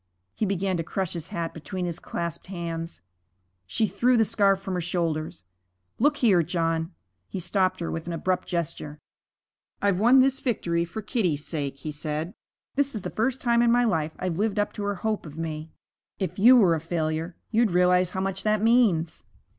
[0.33, 3.03] He began to crush his hat between his clasped hands.
[3.67, 5.43] She threw the scarf from her shoulders.
[5.99, 6.91] 'Look here, John'
[7.29, 8.97] He stopped her with an abrupt gesture.
[9.79, 12.33] 'I've won this victory for Kitty's sake,' he said.
[12.73, 15.37] 'This is the first time in my life I've lived up to her hope of
[15.37, 15.69] me.
[16.17, 19.23] If you were a failure you'd realize how much that means.'